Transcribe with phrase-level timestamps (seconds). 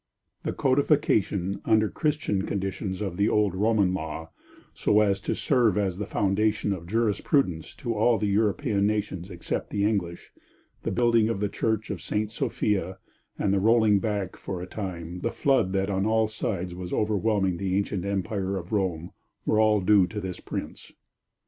[0.41, 4.31] The codification under Christian conditions of the old Roman law,
[4.73, 9.69] so as to serve as the foundation of jurisprudence to all the European nations except
[9.69, 10.31] the English;
[10.81, 12.31] the building of the church of St.
[12.31, 12.97] Sophia,
[13.37, 17.57] and the rolling back for a time the flood that on all sides was overwhelming
[17.57, 19.11] the ancient Empire of Rome
[19.45, 20.91] were all due to this prince.